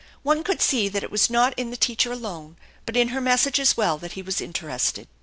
One 0.23 0.43
could 0.43 0.63
see 0.63 0.89
that 0.89 1.03
it 1.03 1.11
was 1.11 1.29
not 1.29 1.53
in 1.57 1.69
the 1.69 1.77
teacher 1.77 2.11
alone, 2.11 2.57
but 2.87 2.97
in 2.97 3.09
her 3.09 3.21
message 3.21 3.59
as 3.59 3.77
well, 3.77 3.99
that 3.99 4.13
he 4.13 4.23
was 4.23 4.41
interested. 4.41 5.07